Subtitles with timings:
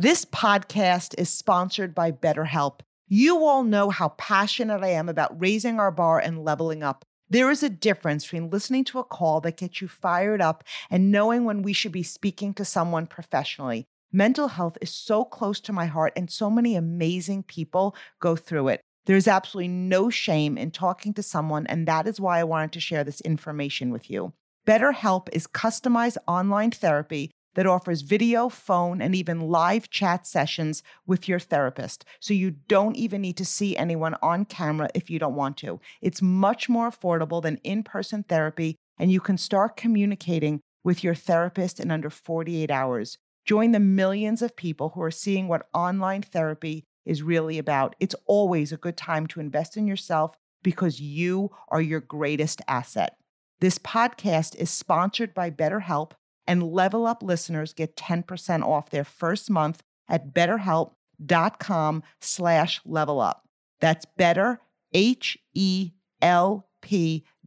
[0.00, 2.82] This podcast is sponsored by BetterHelp.
[3.08, 7.04] You all know how passionate I am about raising our bar and leveling up.
[7.28, 11.10] There is a difference between listening to a call that gets you fired up and
[11.10, 13.86] knowing when we should be speaking to someone professionally.
[14.12, 18.68] Mental health is so close to my heart, and so many amazing people go through
[18.68, 18.80] it.
[19.06, 22.80] There's absolutely no shame in talking to someone, and that is why I wanted to
[22.80, 24.32] share this information with you.
[24.64, 31.26] BetterHelp is customized online therapy that offers video, phone, and even live chat sessions with
[31.26, 32.04] your therapist.
[32.20, 35.80] So you don't even need to see anyone on camera if you don't want to.
[36.00, 41.16] It's much more affordable than in person therapy, and you can start communicating with your
[41.16, 43.18] therapist in under 48 hours.
[43.44, 47.96] Join the millions of people who are seeing what online therapy is really about.
[47.98, 53.16] It's always a good time to invest in yourself because you are your greatest asset.
[53.58, 56.12] This podcast is sponsored by BetterHelp
[56.48, 63.44] and Level Up listeners get 10% off their first month at betterhelp.com slash level up.
[63.80, 64.60] That's better,
[64.92, 65.94] H-E-L-P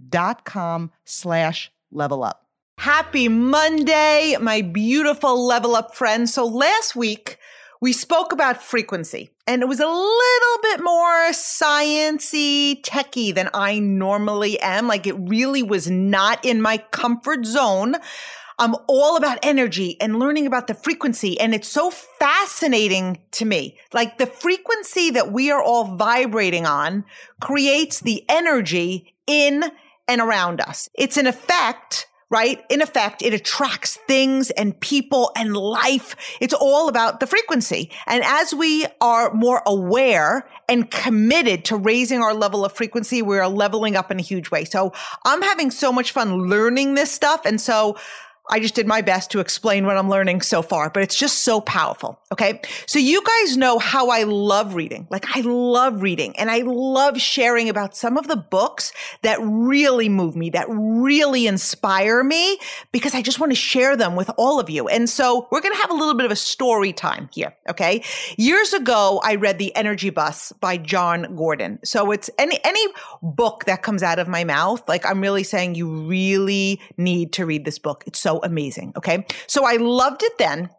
[0.09, 2.45] dot com slash level up.
[2.77, 6.33] Happy Monday, my beautiful level up friends.
[6.33, 7.37] So last week,
[7.81, 13.79] we spoke about frequency and it was a little bit more sciency techy than I
[13.79, 14.87] normally am.
[14.87, 17.95] Like it really was not in my comfort zone.
[18.61, 21.39] I'm all about energy and learning about the frequency.
[21.39, 23.79] And it's so fascinating to me.
[23.91, 27.03] Like the frequency that we are all vibrating on
[27.41, 29.63] creates the energy in
[30.07, 30.89] and around us.
[30.93, 32.63] It's an effect right?
[32.69, 36.15] In effect, it attracts things and people and life.
[36.39, 37.91] It's all about the frequency.
[38.07, 43.37] And as we are more aware and committed to raising our level of frequency, we
[43.37, 44.63] are leveling up in a huge way.
[44.63, 44.93] So
[45.25, 47.45] I'm having so much fun learning this stuff.
[47.45, 47.97] And so
[48.51, 51.39] I just did my best to explain what I'm learning so far, but it's just
[51.39, 52.19] so powerful.
[52.33, 52.59] Okay.
[52.85, 55.07] So you guys know how I love reading.
[55.09, 58.91] Like I love reading and I love sharing about some of the books
[59.21, 62.57] that really move me, that really inspire me
[62.91, 64.89] because I just want to share them with all of you.
[64.89, 67.55] And so we're going to have a little bit of a story time here.
[67.69, 68.03] Okay.
[68.37, 71.79] Years ago, I read The Energy Bus by Jon Gordon.
[71.85, 72.85] So it's any, any
[73.21, 74.87] book that comes out of my mouth.
[74.89, 78.03] Like I'm really saying you really need to read this book.
[78.05, 78.93] It's so amazing.
[78.95, 79.25] Okay.
[79.47, 80.69] So I loved it then.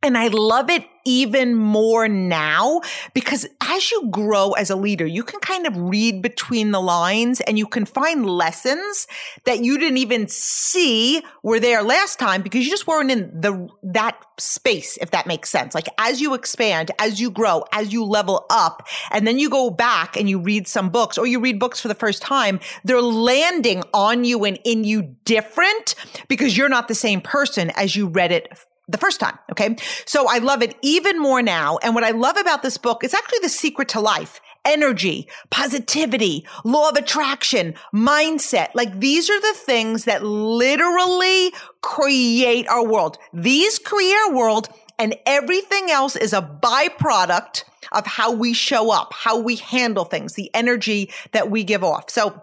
[0.00, 2.82] And I love it even more now
[3.14, 7.40] because as you grow as a leader, you can kind of read between the lines
[7.40, 9.08] and you can find lessons
[9.44, 13.68] that you didn't even see were there last time because you just weren't in the,
[13.82, 15.74] that space, if that makes sense.
[15.74, 19.68] Like as you expand, as you grow, as you level up, and then you go
[19.68, 23.02] back and you read some books or you read books for the first time, they're
[23.02, 25.96] landing on you and in you different
[26.28, 28.56] because you're not the same person as you read it
[28.88, 29.38] the first time.
[29.50, 29.76] Okay.
[30.06, 31.78] So I love it even more now.
[31.82, 34.40] And what I love about this book is actually the secret to life.
[34.64, 38.70] Energy, positivity, law of attraction, mindset.
[38.74, 43.18] Like these are the things that literally create our world.
[43.32, 49.12] These create our world and everything else is a byproduct of how we show up,
[49.14, 52.10] how we handle things, the energy that we give off.
[52.10, 52.42] So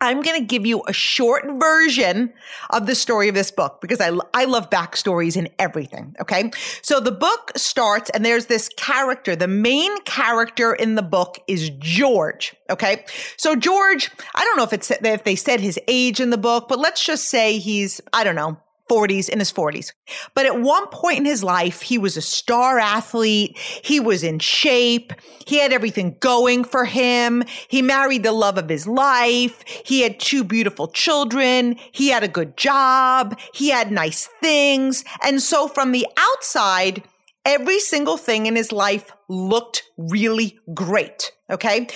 [0.00, 2.32] I'm going to give you a short version
[2.70, 6.16] of the story of this book because I, I love backstories and everything.
[6.20, 6.50] Okay.
[6.80, 9.36] So the book starts and there's this character.
[9.36, 12.54] The main character in the book is George.
[12.70, 13.04] Okay.
[13.36, 16.66] So George, I don't know if it's, if they said his age in the book,
[16.68, 18.58] but let's just say he's, I don't know,
[18.90, 19.92] 40s, in his 40s.
[20.34, 23.56] But at one point in his life, he was a star athlete.
[23.58, 25.12] He was in shape.
[25.46, 27.44] He had everything going for him.
[27.68, 29.62] He married the love of his life.
[29.84, 31.76] He had two beautiful children.
[31.92, 33.38] He had a good job.
[33.54, 35.04] He had nice things.
[35.22, 37.04] And so from the outside,
[37.44, 41.32] every single thing in his life looked really great.
[41.50, 41.86] Okay.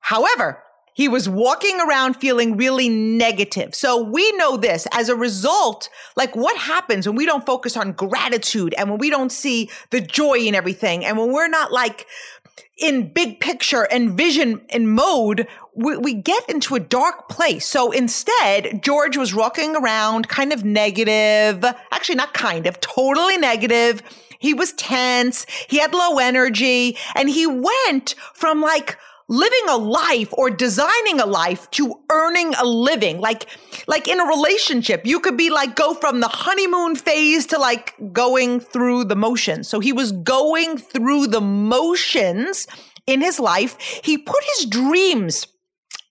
[0.00, 0.62] However,
[0.94, 3.74] he was walking around feeling really negative.
[3.74, 7.92] So we know this as a result, like what happens when we don't focus on
[7.92, 12.06] gratitude and when we don't see the joy in everything and when we're not like
[12.78, 17.66] in big picture and vision and mode, we, we, get into a dark place.
[17.66, 24.02] So instead, George was walking around kind of negative, actually not kind of, totally negative
[24.38, 25.46] He was tense.
[25.68, 28.98] He had low energy and he went from like,
[29.32, 33.18] living a life or designing a life to earning a living.
[33.18, 33.46] Like,
[33.86, 37.94] like in a relationship, you could be like, go from the honeymoon phase to like
[38.12, 39.68] going through the motions.
[39.68, 42.66] So he was going through the motions
[43.06, 43.78] in his life.
[44.04, 45.46] He put his dreams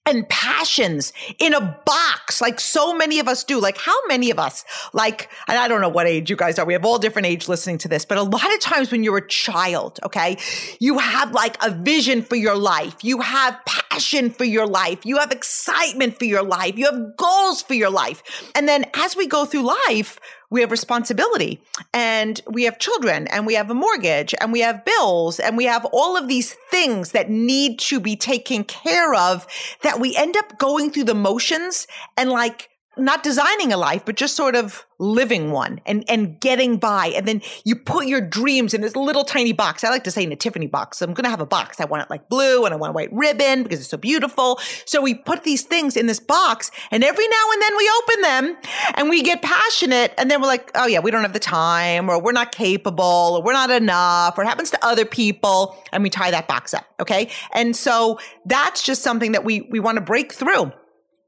[0.06, 3.60] and passions in a box like so many of us do.
[3.60, 6.66] Like how many of us, like, and I don't know what age you guys are.
[6.66, 9.18] We have all different age listening to this, but a lot of times when you're
[9.18, 10.38] a child, okay,
[10.80, 13.04] you have like a vision for your life.
[13.04, 15.06] You have passion for your life.
[15.06, 16.78] You have excitement for your life.
[16.78, 18.24] You have goals for your life.
[18.56, 20.20] And then as we go through life,
[20.52, 21.60] we have responsibility
[21.94, 25.66] and we have children and we have a mortgage and we have bills and we
[25.66, 29.48] have all of these things that need to be taken care of
[29.82, 31.88] that we end up going through the motions
[32.18, 32.70] and like
[33.02, 37.08] not designing a life, but just sort of living one and, and getting by.
[37.08, 39.84] And then you put your dreams in this little tiny box.
[39.84, 41.02] I like to say in a Tiffany box.
[41.02, 41.82] I'm going to have a box.
[41.82, 44.60] I want it like blue and I want a white ribbon because it's so beautiful.
[44.86, 48.22] So we put these things in this box and every now and then we open
[48.22, 48.58] them
[48.94, 50.14] and we get passionate.
[50.20, 53.04] And then we're like, oh yeah, we don't have the time or we're not capable
[53.04, 55.76] or we're not enough or it happens to other people.
[55.92, 56.86] And we tie that box up.
[57.00, 57.30] Okay.
[57.54, 60.72] And so that's just something that we, we want to break through.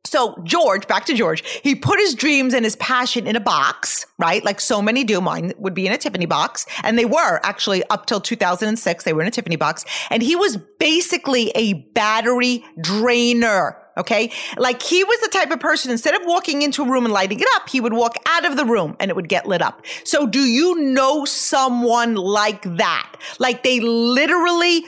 [0.06, 4.06] So George, back to George, he put his dreams and his passion in a box,
[4.20, 4.44] right?
[4.44, 5.22] Like so many do.
[5.22, 6.66] Mine would be in a Tiffany box.
[6.84, 9.04] And they were actually up till 2006.
[9.04, 9.86] They were in a Tiffany box.
[10.10, 14.32] And he was basically a battery drainer Okay.
[14.58, 17.40] Like he was the type of person, instead of walking into a room and lighting
[17.40, 19.86] it up, he would walk out of the room and it would get lit up.
[20.04, 23.16] So do you know someone like that?
[23.38, 24.86] Like they literally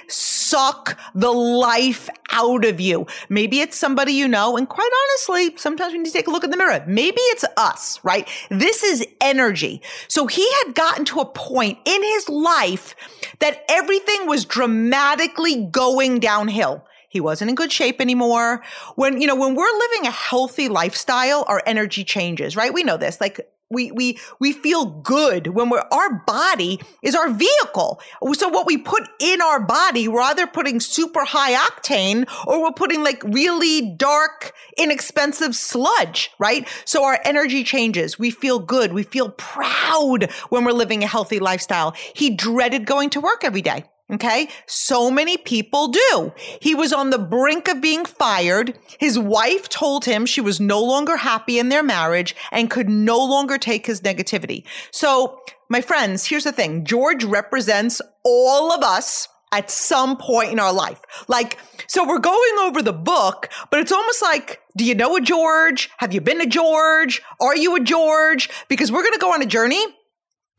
[0.50, 3.08] suck the life out of you.
[3.30, 4.58] Maybe it's somebody you know.
[4.58, 6.84] And quite honestly, sometimes we need to take a look in the mirror.
[6.88, 8.28] Maybe it's us, right?
[8.50, 9.82] This is energy.
[10.08, 12.96] So he had gotten to a point in his life
[13.40, 16.86] that everything was dramatically going downhill.
[17.10, 18.62] He wasn't in good shape anymore.
[18.96, 22.74] When, you know, when we're living a healthy lifestyle, our energy changes, right?
[22.74, 23.22] We know this.
[23.22, 23.40] Like
[23.76, 28.02] we we we feel good when we're our body is our vehicle.
[28.34, 32.72] So what we put in our body we're either putting super high octane or we're
[32.72, 36.68] putting like really dark inexpensive sludge right?
[36.86, 38.18] So our energy changes.
[38.18, 38.94] We feel good.
[38.94, 41.94] We feel proud when we're living a healthy lifestyle.
[42.14, 43.84] He dreaded going to work every day
[44.14, 44.50] Okay.
[44.68, 46.32] So many people do.
[46.62, 48.78] He was on the brink of being fired.
[49.00, 53.18] His wife told him she was no longer happy in their marriage and could no
[53.18, 54.64] longer take his negativity.
[54.92, 56.86] So my friends, here's the thing.
[56.86, 61.02] George represents all of us at some point in our life.
[61.28, 65.22] Like, so we're going over the book, but it's almost like, do you know a
[65.22, 65.90] George?
[65.98, 67.22] Have you been a George?
[67.40, 68.50] Are you a George?
[68.68, 69.84] Because we're going to go on a journey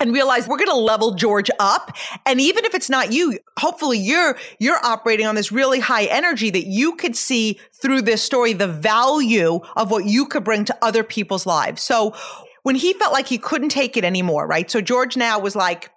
[0.01, 1.97] and realize we're going to level George up.
[2.27, 6.51] And even if it's not you, hopefully you're, you're operating on this really high energy
[6.51, 10.77] that you could see through this story, the value of what you could bring to
[10.83, 11.83] other people's lives.
[11.83, 12.15] So
[12.63, 14.71] when he felt like he couldn't take it anymore, right?
[14.71, 15.91] So George now was like,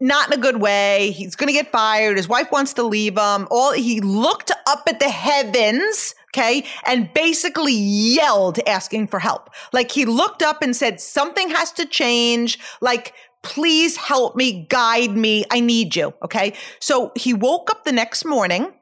[0.00, 1.12] not in a good way.
[1.12, 2.16] He's going to get fired.
[2.16, 3.46] His wife wants to leave him.
[3.50, 9.50] All he looked up at the heavens, okay, and basically yelled asking for help.
[9.72, 12.58] Like he looked up and said something has to change.
[12.80, 13.14] Like
[13.44, 15.44] please help me, guide me.
[15.50, 16.14] I need you.
[16.24, 16.54] Okay.
[16.80, 18.72] So he woke up the next morning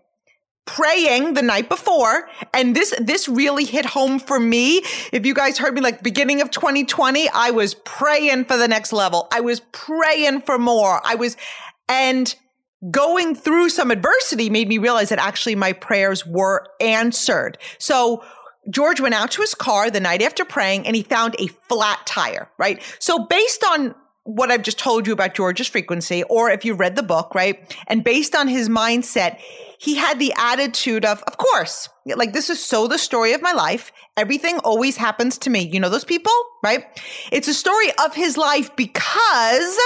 [0.65, 4.81] praying the night before and this this really hit home for me
[5.13, 8.93] if you guys heard me like beginning of 2020 i was praying for the next
[8.93, 11.37] level i was praying for more i was
[11.89, 12.37] and
[12.93, 18.23] going through some adversity made me realize that actually my prayers were answered so
[18.71, 22.07] George went out to his car the night after praying and he found a flat
[22.07, 22.81] tire, right?
[23.01, 26.97] So based on what I've just told you about George's frequency, or if you read
[26.97, 27.77] the book, right?
[27.89, 29.39] And based on his mindset,
[29.79, 33.53] he had the attitude of, of course, like this is so the story of my
[33.53, 33.93] life.
[34.17, 35.69] Everything always happens to me.
[35.73, 36.85] You know those people, right?
[37.33, 39.79] It's a story of his life because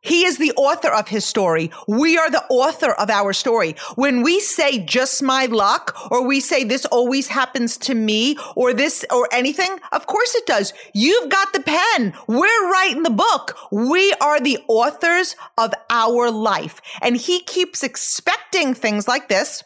[0.00, 1.70] he is the author of his story.
[1.86, 3.76] We are the author of our story.
[3.96, 8.72] When we say just my luck, or we say this always happens to me, or
[8.72, 10.72] this, or anything, of course it does.
[10.94, 12.14] You've got the pen.
[12.26, 13.56] We're writing the book.
[13.70, 16.80] We are the authors of our life.
[17.02, 19.64] And he keeps expecting things like this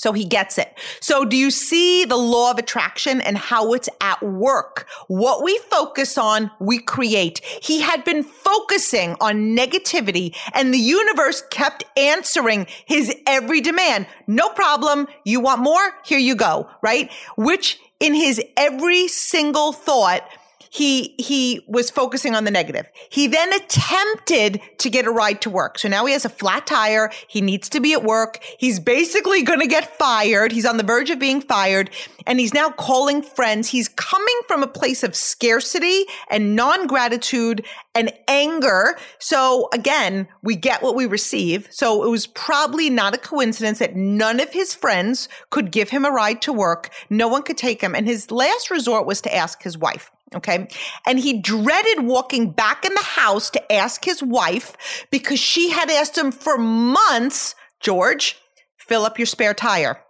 [0.00, 0.72] so he gets it.
[1.00, 4.88] So do you see the law of attraction and how it's at work?
[5.08, 7.44] What we focus on, we create.
[7.44, 14.06] He had been focusing on negativity and the universe kept answering his every demand.
[14.26, 15.06] No problem.
[15.24, 15.92] You want more?
[16.02, 16.70] Here you go.
[16.80, 17.10] Right?
[17.36, 20.26] Which in his every single thought,
[20.72, 22.88] he he was focusing on the negative.
[23.10, 25.78] He then attempted to get a ride to work.
[25.80, 27.10] So now he has a flat tire.
[27.26, 28.38] He needs to be at work.
[28.58, 30.52] He's basically going to get fired.
[30.52, 31.90] He's on the verge of being fired
[32.24, 33.68] and he's now calling friends.
[33.68, 38.96] He's coming from a place of scarcity and non-gratitude and anger.
[39.18, 41.66] So again, we get what we receive.
[41.72, 46.04] So it was probably not a coincidence that none of his friends could give him
[46.04, 46.90] a ride to work.
[47.10, 47.96] No one could take him.
[47.96, 50.12] And his last resort was to ask his wife.
[50.34, 50.68] Okay.
[51.06, 55.90] And he dreaded walking back in the house to ask his wife because she had
[55.90, 58.38] asked him for months, George,
[58.76, 60.00] fill up your spare tire.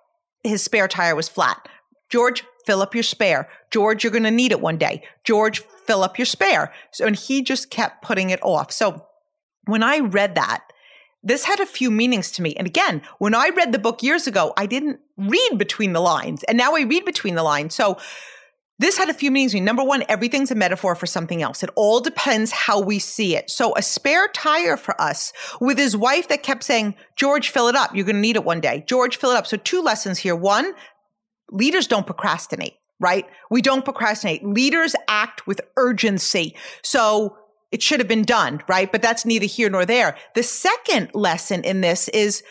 [0.44, 1.68] His spare tire was flat.
[2.10, 3.48] George, fill up your spare.
[3.70, 5.02] George, you're going to need it one day.
[5.24, 6.72] George, fill up your spare.
[6.90, 8.72] So, and he just kept putting it off.
[8.72, 9.06] So
[9.66, 10.64] when I read that,
[11.22, 12.54] this had a few meanings to me.
[12.56, 16.42] And again, when I read the book years ago, I didn't read between the lines.
[16.44, 17.74] And now I read between the lines.
[17.74, 17.98] So
[18.80, 19.54] this had a few meanings.
[19.54, 21.62] Number one, everything's a metaphor for something else.
[21.62, 23.50] It all depends how we see it.
[23.50, 27.76] So a spare tire for us with his wife that kept saying, George, fill it
[27.76, 27.94] up.
[27.94, 28.82] You're going to need it one day.
[28.86, 29.46] George, fill it up.
[29.46, 30.34] So two lessons here.
[30.34, 30.72] One,
[31.50, 33.26] leaders don't procrastinate, right?
[33.50, 34.46] We don't procrastinate.
[34.46, 36.56] Leaders act with urgency.
[36.82, 37.36] So
[37.72, 38.90] it should have been done, right?
[38.90, 40.16] But that's neither here nor there.
[40.34, 42.42] The second lesson in this is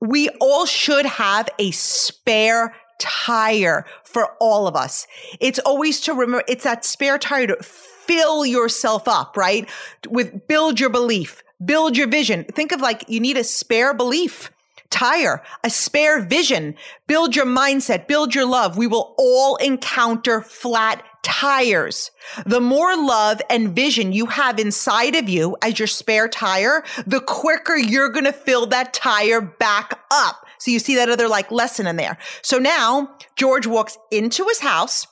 [0.00, 5.06] we all should have a spare tire for all of us.
[5.40, 9.68] It's always to remember, it's that spare tire to fill yourself up, right?
[10.08, 12.44] With build your belief, build your vision.
[12.44, 14.50] Think of like you need a spare belief
[14.92, 18.76] tire, a spare vision, build your mindset, build your love.
[18.76, 22.10] We will all encounter flat tires.
[22.44, 27.20] The more love and vision you have inside of you as your spare tire, the
[27.20, 30.41] quicker you're going to fill that tire back up.
[30.62, 32.16] So you see that other like lesson in there.
[32.40, 35.08] So now George walks into his house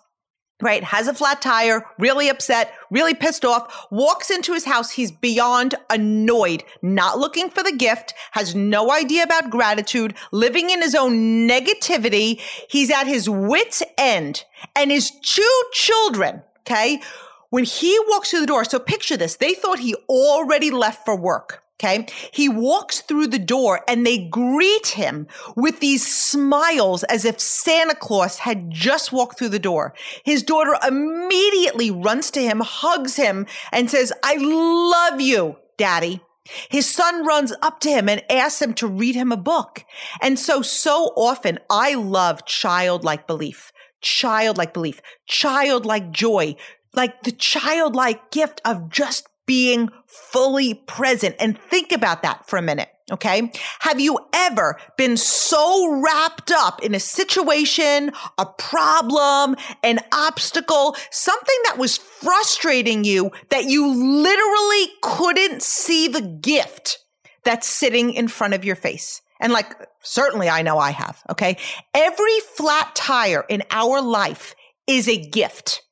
[0.62, 0.84] right?
[0.84, 4.90] Has a flat tire, really upset, really pissed off, walks into his house.
[4.90, 10.82] He's beyond annoyed, not looking for the gift, has no idea about gratitude, living in
[10.82, 12.38] his own negativity.
[12.68, 14.44] He's at his wit's end
[14.76, 17.00] and his two children, okay?
[17.48, 21.16] When he walks through the door, so picture this, they thought he already left for
[21.16, 21.62] work.
[21.80, 22.06] Okay.
[22.30, 27.94] He walks through the door and they greet him with these smiles as if Santa
[27.94, 29.94] Claus had just walked through the door.
[30.22, 36.20] His daughter immediately runs to him, hugs him and says, I love you, daddy.
[36.68, 39.82] His son runs up to him and asks him to read him a book.
[40.20, 43.72] And so, so often I love childlike belief,
[44.02, 46.56] childlike belief, childlike joy,
[46.92, 51.34] like the childlike gift of just being fully present.
[51.40, 52.88] And think about that for a minute.
[53.10, 53.50] Okay.
[53.80, 61.56] Have you ever been so wrapped up in a situation, a problem, an obstacle, something
[61.64, 66.98] that was frustrating you that you literally couldn't see the gift
[67.42, 69.20] that's sitting in front of your face?
[69.40, 71.24] And like, certainly I know I have.
[71.28, 71.56] Okay.
[71.92, 74.54] Every flat tire in our life
[74.86, 75.82] is a gift.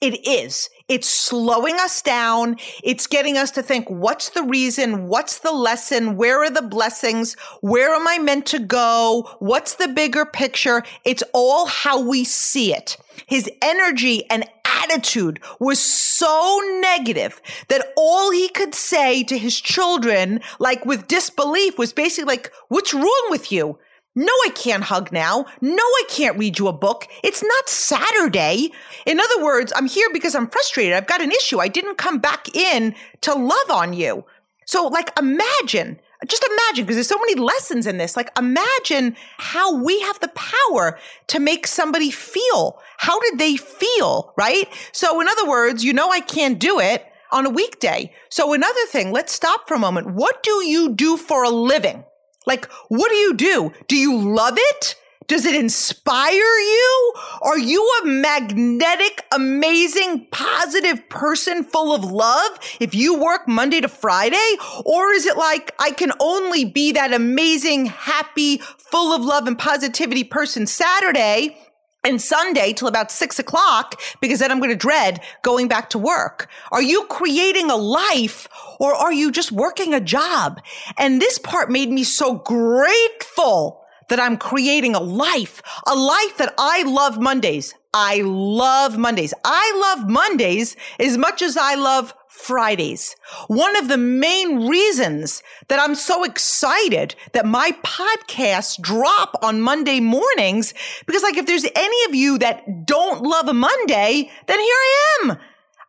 [0.00, 0.70] It is.
[0.86, 2.56] It's slowing us down.
[2.82, 5.08] It's getting us to think, what's the reason?
[5.08, 6.16] What's the lesson?
[6.16, 7.34] Where are the blessings?
[7.62, 9.30] Where am I meant to go?
[9.38, 10.82] What's the bigger picture?
[11.04, 12.98] It's all how we see it.
[13.26, 20.40] His energy and attitude was so negative that all he could say to his children,
[20.58, 23.78] like with disbelief, was basically like, what's wrong with you?
[24.16, 25.46] No, I can't hug now.
[25.60, 27.08] No, I can't read you a book.
[27.24, 28.70] It's not Saturday.
[29.06, 30.92] In other words, I'm here because I'm frustrated.
[30.94, 31.58] I've got an issue.
[31.58, 34.24] I didn't come back in to love on you.
[34.66, 38.16] So, like, imagine, just imagine, because there's so many lessons in this.
[38.16, 42.80] Like, imagine how we have the power to make somebody feel.
[42.98, 44.68] How did they feel, right?
[44.92, 48.14] So, in other words, you know, I can't do it on a weekday.
[48.30, 50.12] So, another thing, let's stop for a moment.
[50.14, 52.04] What do you do for a living?
[52.46, 53.72] Like, what do you do?
[53.88, 54.96] Do you love it?
[55.26, 57.14] Does it inspire you?
[57.40, 63.88] Are you a magnetic, amazing, positive person full of love if you work Monday to
[63.88, 64.56] Friday?
[64.84, 69.58] Or is it like, I can only be that amazing, happy, full of love and
[69.58, 71.56] positivity person Saturday
[72.04, 75.98] and Sunday till about six o'clock because then I'm going to dread going back to
[75.98, 76.48] work.
[76.70, 80.60] Are you creating a life or are you just working a job?
[80.98, 86.54] And this part made me so grateful that I'm creating a life, a life that
[86.58, 87.74] I love Mondays.
[87.94, 89.32] I love Mondays.
[89.44, 93.16] I love Mondays as much as I love Fridays.
[93.46, 100.00] One of the main reasons that I'm so excited that my podcasts drop on Monday
[100.00, 100.74] mornings,
[101.06, 105.18] because like if there's any of you that don't love a Monday, then here I
[105.22, 105.38] am.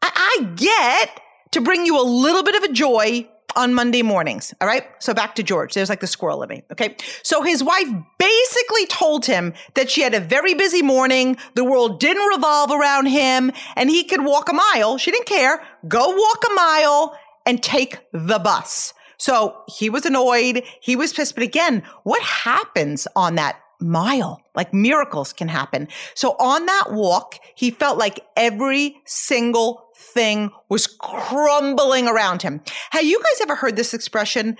[0.01, 1.19] I, I get
[1.51, 4.53] to bring you a little bit of a joy on Monday mornings.
[4.61, 4.83] All right.
[4.99, 5.73] So back to George.
[5.73, 6.63] There's like the squirrel in me.
[6.71, 6.95] Okay.
[7.23, 11.37] So his wife basically told him that she had a very busy morning.
[11.55, 14.97] The world didn't revolve around him and he could walk a mile.
[14.97, 15.63] She didn't care.
[15.87, 18.93] Go walk a mile and take the bus.
[19.17, 20.63] So he was annoyed.
[20.81, 21.35] He was pissed.
[21.35, 24.41] But again, what happens on that mile?
[24.55, 25.87] Like miracles can happen.
[26.13, 32.61] So on that walk, he felt like every single thing was crumbling around him.
[32.91, 34.57] Have you guys ever heard this expression?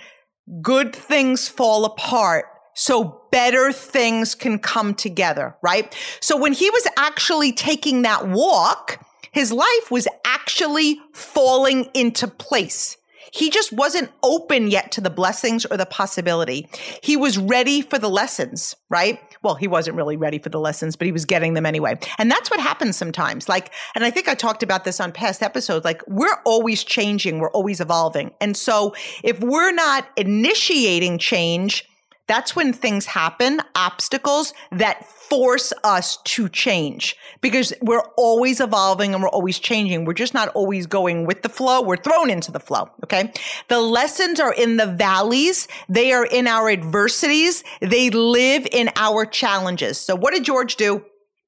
[0.62, 2.46] Good things fall apart
[2.76, 5.96] so better things can come together, right?
[6.20, 12.98] So when he was actually taking that walk, his life was actually falling into place.
[13.36, 16.68] He just wasn't open yet to the blessings or the possibility.
[17.02, 19.20] He was ready for the lessons, right?
[19.42, 21.98] Well, he wasn't really ready for the lessons, but he was getting them anyway.
[22.18, 23.46] And that's what happens sometimes.
[23.46, 25.84] Like, and I think I talked about this on past episodes.
[25.84, 28.30] Like, we're always changing, we're always evolving.
[28.40, 31.86] And so if we're not initiating change,
[32.26, 39.22] that's when things happen, obstacles that force us to change because we're always evolving and
[39.22, 40.04] we're always changing.
[40.04, 41.82] We're just not always going with the flow.
[41.82, 42.90] We're thrown into the flow.
[43.04, 43.32] Okay.
[43.68, 45.68] The lessons are in the valleys.
[45.88, 47.64] They are in our adversities.
[47.80, 49.98] They live in our challenges.
[49.98, 51.04] So what did George do?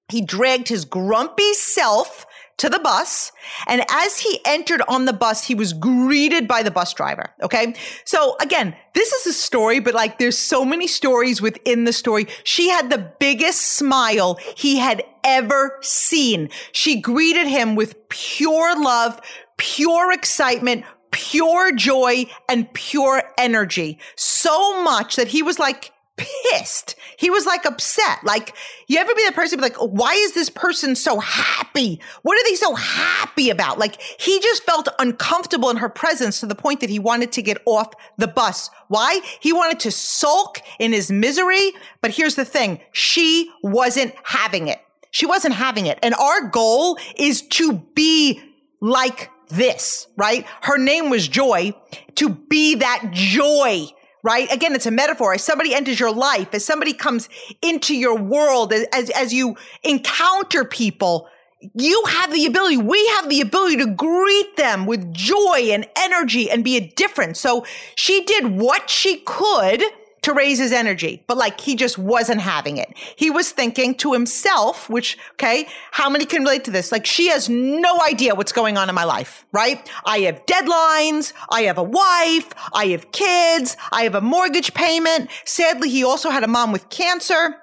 [0.08, 2.24] He dragged his grumpy self
[2.58, 3.32] to the bus.
[3.66, 7.32] And as he entered on the bus, he was greeted by the bus driver.
[7.42, 7.74] Okay.
[8.04, 12.26] So again, this is a story, but like there's so many stories within the story.
[12.44, 16.50] She had the biggest smile he had ever seen.
[16.72, 19.20] She greeted him with pure love,
[19.56, 23.98] pure excitement, pure joy and pure energy.
[24.16, 26.94] So much that he was like, pissed.
[27.16, 28.22] He was like upset.
[28.22, 28.54] Like,
[28.86, 32.00] you ever be the person be like, why is this person so happy?
[32.22, 33.78] What are they so happy about?
[33.78, 37.42] Like, he just felt uncomfortable in her presence to the point that he wanted to
[37.42, 38.70] get off the bus.
[38.88, 39.20] Why?
[39.40, 41.72] He wanted to sulk in his misery.
[42.00, 42.80] But here's the thing.
[42.92, 44.80] She wasn't having it.
[45.10, 45.98] She wasn't having it.
[46.02, 48.40] And our goal is to be
[48.80, 50.46] like this, right?
[50.62, 51.72] Her name was Joy,
[52.16, 53.88] to be that joy
[54.22, 54.50] right?
[54.52, 55.34] Again, it's a metaphor.
[55.34, 57.28] As somebody enters your life, as somebody comes
[57.62, 61.28] into your world, as, as you encounter people,
[61.74, 66.50] you have the ability, we have the ability to greet them with joy and energy
[66.50, 67.40] and be a difference.
[67.40, 69.82] So she did what she could
[70.22, 72.92] to raise his energy, but like he just wasn't having it.
[73.16, 76.92] He was thinking to himself, which, okay, how many can relate to this?
[76.92, 79.88] Like she has no idea what's going on in my life, right?
[80.04, 81.32] I have deadlines.
[81.50, 82.52] I have a wife.
[82.72, 83.76] I have kids.
[83.92, 85.30] I have a mortgage payment.
[85.44, 87.56] Sadly, he also had a mom with cancer.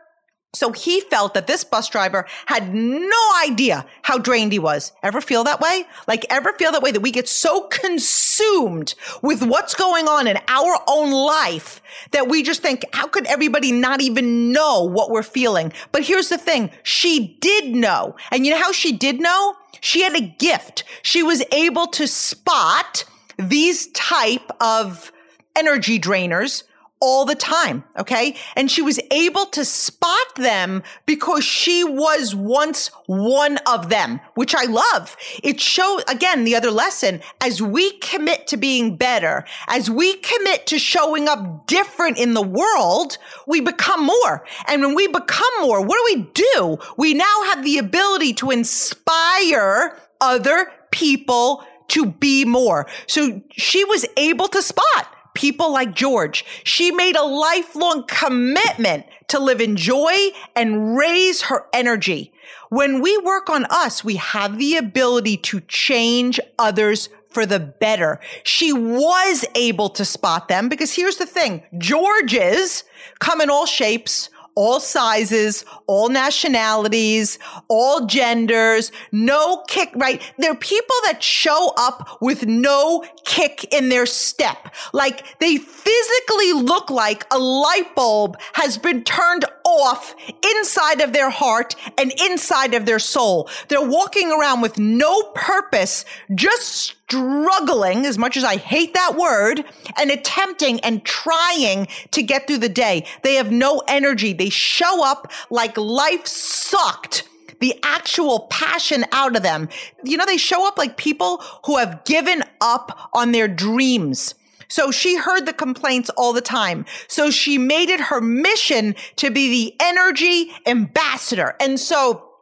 [0.55, 4.91] So he felt that this bus driver had no idea how drained he was.
[5.03, 5.85] Ever feel that way?
[6.07, 10.37] Like ever feel that way that we get so consumed with what's going on in
[10.47, 15.23] our own life that we just think, how could everybody not even know what we're
[15.23, 15.73] feeling?
[15.91, 16.71] But here's the thing.
[16.83, 18.15] She did know.
[18.31, 19.55] And you know how she did know?
[19.81, 20.83] She had a gift.
[21.01, 23.03] She was able to spot
[23.37, 25.11] these type of
[25.55, 26.63] energy drainers
[27.05, 27.83] all the time.
[27.99, 28.35] Okay.
[28.55, 34.55] And she was able to spot them because she was once one of them, which
[34.55, 35.15] I love.
[35.43, 40.65] It shows again, the other lesson as we commit to being better, as we commit
[40.67, 44.43] to showing up different in the world, we become more.
[44.67, 46.79] And when we become more, what do we do?
[46.97, 52.87] We now have the ability to inspire other people to be more.
[53.05, 56.43] So she was able to spot people like George.
[56.63, 60.15] She made a lifelong commitment to live in joy
[60.55, 62.33] and raise her energy.
[62.69, 68.19] When we work on us, we have the ability to change others for the better.
[68.43, 71.63] She was able to spot them because here's the thing.
[71.77, 72.85] Georges
[73.19, 77.37] come in all shapes, all sizes, all nationalities,
[77.67, 80.21] all genders, no kick, right?
[80.37, 84.73] There are people that show up with no kick in their step.
[84.93, 91.29] Like they physically look like a light bulb has been turned off inside of their
[91.29, 93.49] heart and inside of their soul.
[93.67, 99.63] They're walking around with no purpose, just struggling, as much as I hate that word,
[99.97, 103.05] and attempting and trying to get through the day.
[103.21, 104.33] They have no energy.
[104.33, 107.29] They show up like life sucked
[107.61, 109.69] the actual passion out of them.
[110.03, 114.35] You know, they show up like people who have given up on their dreams.
[114.67, 116.85] So she heard the complaints all the time.
[117.07, 121.55] So she made it her mission to be the energy ambassador.
[121.59, 122.34] And so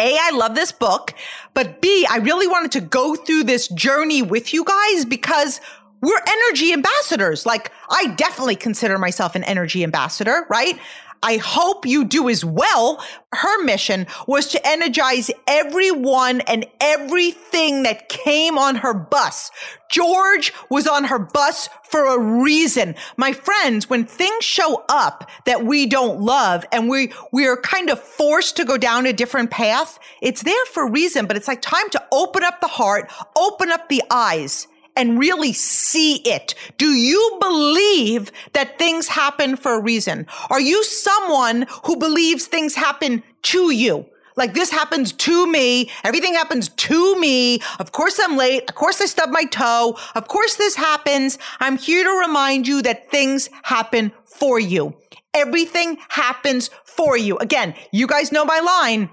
[0.00, 1.14] A, I love this book,
[1.54, 5.60] but B, I really wanted to go through this journey with you guys because
[6.00, 7.44] we're energy ambassadors.
[7.44, 10.78] Like, I definitely consider myself an energy ambassador, right?
[11.22, 13.02] I hope you do as well.
[13.32, 19.50] Her mission was to energize everyone and everything that came on her bus.
[19.90, 22.94] George was on her bus for a reason.
[23.16, 27.90] My friends, when things show up that we don't love and we, we are kind
[27.90, 31.48] of forced to go down a different path, it's there for a reason, but it's
[31.48, 36.54] like time to open up the heart, open up the eyes and really see it?
[36.76, 40.26] Do you believe that things happen for a reason?
[40.50, 44.04] Are you someone who believes things happen to you?
[44.36, 45.90] Like this happens to me.
[46.04, 47.60] Everything happens to me.
[47.78, 48.68] Of course I'm late.
[48.68, 49.96] Of course I stubbed my toe.
[50.14, 51.38] Of course this happens.
[51.58, 54.96] I'm here to remind you that things happen for you.
[55.34, 57.36] Everything happens for you.
[57.38, 59.10] Again, you guys know my line.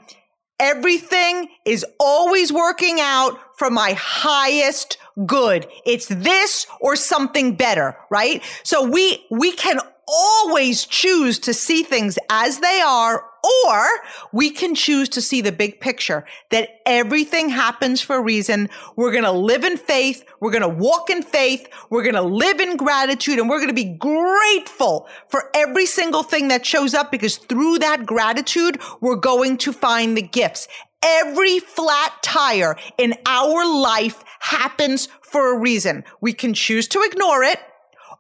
[0.60, 5.68] Everything is always working out for my highest good.
[5.86, 8.44] It's this or something better, right?
[8.64, 13.24] So we, we can always choose to see things as they are
[13.66, 13.88] or
[14.32, 18.70] we can choose to see the big picture that everything happens for a reason.
[18.96, 20.24] We're going to live in faith.
[20.40, 21.68] We're going to walk in faith.
[21.90, 26.24] We're going to live in gratitude and we're going to be grateful for every single
[26.24, 30.68] thing that shows up because through that gratitude, we're going to find the gifts.
[31.04, 36.04] Every flat tire in our life happens for a reason.
[36.20, 37.60] We can choose to ignore it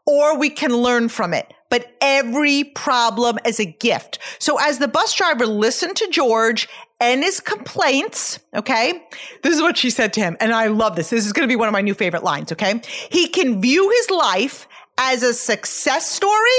[0.05, 1.51] or we can learn from it.
[1.69, 4.19] But every problem is a gift.
[4.39, 9.04] So as the bus driver listened to George and his complaints, okay,
[9.41, 10.38] this is what she said to him.
[10.39, 11.10] And I love this.
[11.10, 12.82] This is going to be one of my new favorite lines, okay?
[13.10, 16.49] He can view his life as a success story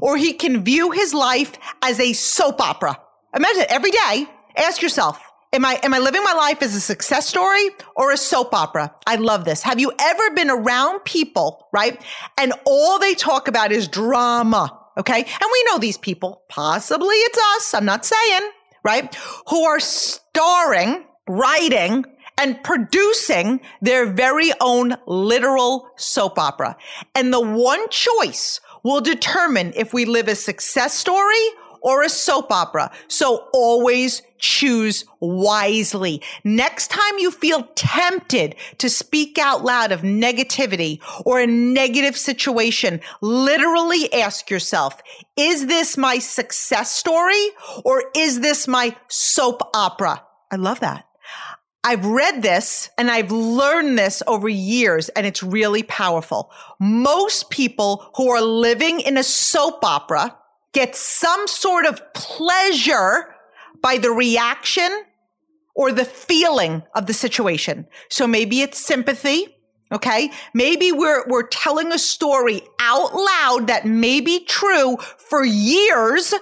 [0.00, 3.00] or he can view his life as a soap opera.
[3.34, 5.20] Imagine every day, ask yourself,
[5.54, 8.94] Am I, am I living my life as a success story or a soap opera?
[9.06, 9.60] I love this.
[9.62, 12.00] Have you ever been around people, right?
[12.38, 14.78] And all they talk about is drama.
[14.96, 15.18] Okay.
[15.18, 17.74] And we know these people, possibly it's us.
[17.74, 18.50] I'm not saying,
[18.82, 19.14] right?
[19.48, 22.06] Who are starring, writing,
[22.38, 26.78] and producing their very own literal soap opera.
[27.14, 31.46] And the one choice will determine if we live a success story
[31.82, 32.90] or a soap opera.
[33.08, 36.20] So always choose wisely.
[36.44, 43.00] Next time you feel tempted to speak out loud of negativity or a negative situation,
[43.20, 45.00] literally ask yourself,
[45.36, 47.48] is this my success story
[47.84, 50.22] or is this my soap opera?
[50.50, 51.06] I love that.
[51.84, 56.52] I've read this and I've learned this over years and it's really powerful.
[56.78, 60.36] Most people who are living in a soap opera
[60.72, 63.34] get some sort of pleasure
[63.82, 65.04] by the reaction
[65.74, 67.86] or the feeling of the situation.
[68.08, 69.56] So maybe it's sympathy.
[69.90, 70.30] Okay.
[70.54, 76.32] Maybe we're, we're telling a story out loud that may be true for years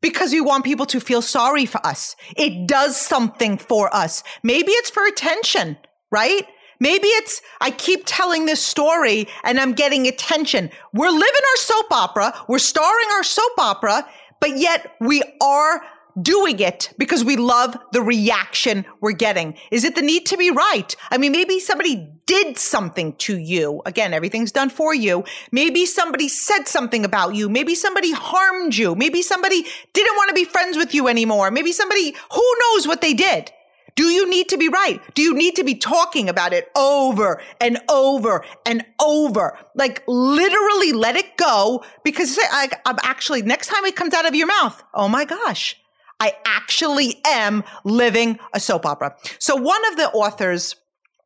[0.00, 2.16] because we want people to feel sorry for us.
[2.36, 4.22] It does something for us.
[4.42, 5.78] Maybe it's for attention,
[6.10, 6.46] right?
[6.80, 10.70] Maybe it's, I keep telling this story and I'm getting attention.
[10.92, 12.34] We're living our soap opera.
[12.48, 14.08] We're starring our soap opera,
[14.40, 15.82] but yet we are
[16.20, 19.56] doing it because we love the reaction we're getting.
[19.70, 20.94] Is it the need to be right?
[21.10, 23.82] I mean, maybe somebody did something to you.
[23.86, 25.24] Again, everything's done for you.
[25.52, 27.48] Maybe somebody said something about you.
[27.48, 28.94] Maybe somebody harmed you.
[28.94, 31.50] Maybe somebody didn't want to be friends with you anymore.
[31.50, 33.52] Maybe somebody, who knows what they did?
[33.98, 35.02] Do you need to be right?
[35.16, 39.58] Do you need to be talking about it over and over and over?
[39.74, 44.36] Like literally let it go because I, I'm actually, next time it comes out of
[44.36, 45.76] your mouth, oh my gosh,
[46.20, 49.16] I actually am living a soap opera.
[49.40, 50.76] So one of the authors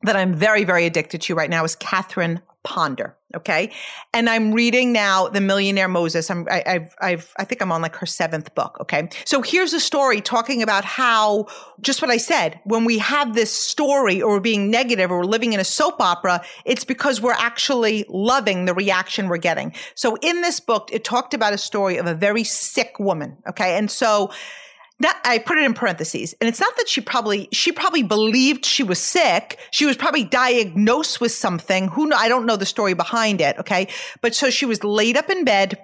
[0.04, 3.18] that I'm very, very addicted to right now is Catherine Ponder.
[3.34, 3.70] Okay.
[4.12, 6.30] And I'm reading now The Millionaire Moses.
[6.30, 8.78] I'm, I, I've, I've, I think I'm on like her seventh book.
[8.80, 9.08] Okay.
[9.24, 11.46] So here's a story talking about how
[11.80, 15.24] just what I said, when we have this story or we're being negative or we're
[15.24, 19.74] living in a soap opera, it's because we're actually loving the reaction we're getting.
[19.94, 23.38] So in this book, it talked about a story of a very sick woman.
[23.48, 23.76] Okay.
[23.76, 24.30] And so
[25.04, 26.34] that I put it in parentheses.
[26.40, 29.58] And it's not that she probably she probably believed she was sick.
[29.70, 31.88] She was probably diagnosed with something.
[31.88, 33.88] Who I don't know the story behind it, okay?
[34.20, 35.78] But so she was laid up in bed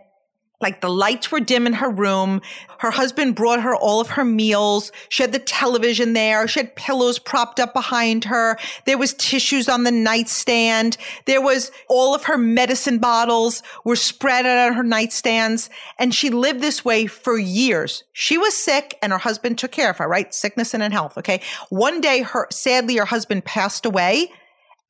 [0.61, 2.41] like the lights were dim in her room.
[2.79, 4.91] Her husband brought her all of her meals.
[5.09, 6.49] She had the television there.
[6.49, 8.59] She had pillows propped up behind her.
[8.85, 10.97] There was tissues on the nightstand.
[11.27, 15.69] There was all of her medicine bottles were spread out on her nightstands.
[15.99, 18.05] And she lived this way for years.
[18.13, 20.33] She was sick and her husband took care of her, right?
[20.35, 21.19] Sickness and in health.
[21.19, 21.41] Okay.
[21.69, 24.33] One day her, sadly, her husband passed away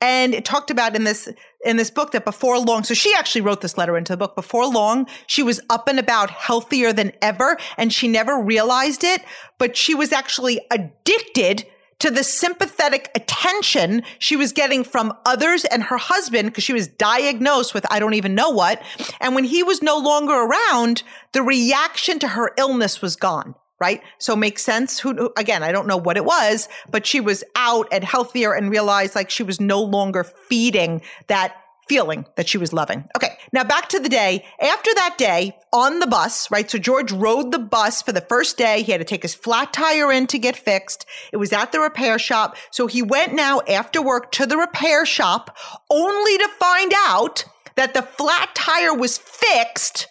[0.00, 1.28] and it talked about in this
[1.64, 4.36] in this book that before long so she actually wrote this letter into the book.
[4.36, 9.22] Before long she was up and about healthier than ever and she never realized it
[9.58, 11.66] but she was actually addicted
[11.98, 16.86] to the sympathetic attention she was getting from others and her husband because she was
[16.86, 18.80] diagnosed with I don't even know what
[19.20, 24.02] and when he was no longer around the reaction to her illness was gone right?
[24.18, 24.98] So makes sense.
[24.98, 28.70] Who, again, I don't know what it was, but she was out and healthier and
[28.70, 31.54] realized like she was no longer feeding that
[31.88, 33.08] feeling that she was loving.
[33.16, 33.38] Okay.
[33.52, 34.44] Now back to the day.
[34.60, 36.70] After that day on the bus, right?
[36.70, 38.82] So George rode the bus for the first day.
[38.82, 41.06] He had to take his flat tire in to get fixed.
[41.32, 42.56] It was at the repair shop.
[42.70, 45.56] So he went now after work to the repair shop
[45.90, 47.44] only to find out
[47.76, 50.08] that the flat tire was fixed.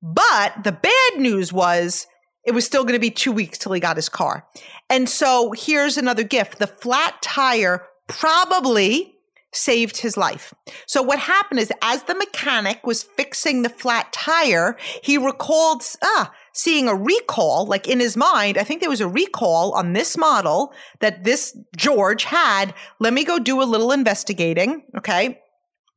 [0.00, 2.06] But the bad news was
[2.48, 4.46] it was still going to be two weeks till he got his car.
[4.88, 6.58] And so here's another gift.
[6.58, 9.14] The flat tire probably
[9.52, 10.54] saved his life.
[10.86, 16.32] So what happened is as the mechanic was fixing the flat tire, he recalled, ah,
[16.54, 20.16] seeing a recall, like in his mind, I think there was a recall on this
[20.16, 22.72] model that this George had.
[22.98, 24.84] Let me go do a little investigating.
[24.96, 25.38] Okay.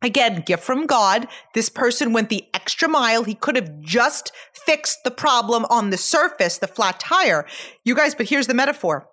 [0.02, 1.28] Again, gift from God.
[1.54, 3.24] This person went the extra mile.
[3.24, 7.46] He could have just fixed the problem on the surface, the flat tire.
[7.86, 9.08] You guys, but here's the metaphor.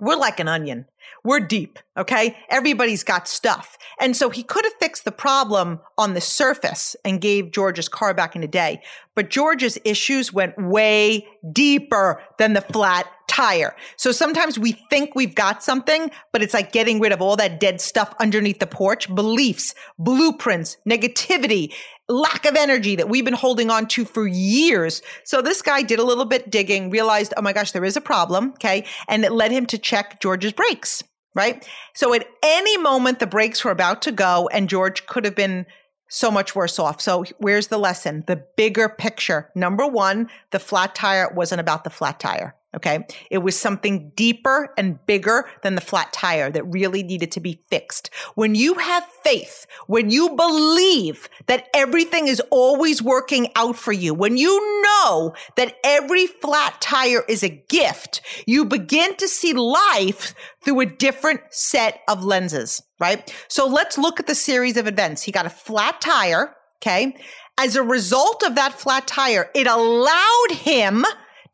[0.00, 0.86] We're like an onion.
[1.24, 1.78] We're deep.
[1.96, 2.36] Okay.
[2.50, 3.78] Everybody's got stuff.
[4.00, 8.12] And so he could have fixed the problem on the surface and gave George's car
[8.12, 8.82] back in a day.
[9.14, 13.74] But George's issues went way deeper than the flat tire.
[13.96, 17.58] So sometimes we think we've got something, but it's like getting rid of all that
[17.58, 21.72] dead stuff underneath the porch, beliefs, blueprints, negativity,
[22.08, 25.00] lack of energy that we've been holding on to for years.
[25.24, 28.02] So this guy did a little bit digging, realized, oh my gosh, there is a
[28.02, 28.50] problem.
[28.50, 28.84] Okay.
[29.08, 31.02] And it led him to check George's brakes,
[31.34, 31.66] right?
[31.94, 35.64] So at any moment, the brakes were about to go and George could have been
[36.10, 37.00] so much worse off.
[37.00, 38.24] So where's the lesson?
[38.26, 39.50] The bigger picture.
[39.54, 42.54] Number one, the flat tire wasn't about the flat tire.
[42.74, 43.06] Okay.
[43.30, 47.62] It was something deeper and bigger than the flat tire that really needed to be
[47.68, 48.08] fixed.
[48.34, 54.14] When you have faith, when you believe that everything is always working out for you,
[54.14, 60.34] when you know that every flat tire is a gift, you begin to see life
[60.64, 63.34] through a different set of lenses, right?
[63.48, 65.22] So let's look at the series of events.
[65.22, 66.54] He got a flat tire.
[66.78, 67.14] Okay.
[67.58, 71.04] As a result of that flat tire, it allowed him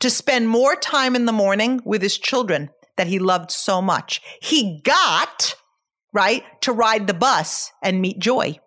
[0.01, 4.21] to spend more time in the morning with his children that he loved so much.
[4.41, 5.55] He got,
[6.13, 8.59] right, to ride the bus and meet joy.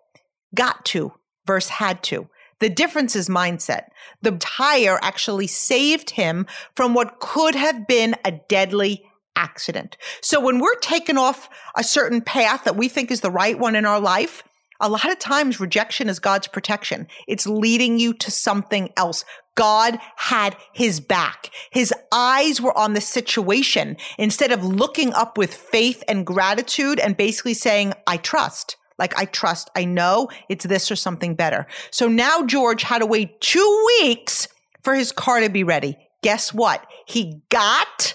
[0.54, 1.12] Got to
[1.46, 2.28] versus had to.
[2.60, 3.86] The difference is mindset.
[4.20, 9.96] The tire actually saved him from what could have been a deadly accident.
[10.20, 13.74] So when we're taken off a certain path that we think is the right one
[13.74, 14.44] in our life,
[14.82, 17.06] a lot of times rejection is God's protection.
[17.28, 19.24] It's leading you to something else.
[19.54, 21.50] God had his back.
[21.70, 27.16] His eyes were on the situation instead of looking up with faith and gratitude and
[27.16, 28.76] basically saying, I trust.
[28.98, 31.66] Like, I trust, I know it's this or something better.
[31.90, 34.48] So now George had to wait two weeks
[34.82, 35.96] for his car to be ready.
[36.22, 36.86] Guess what?
[37.06, 38.14] He got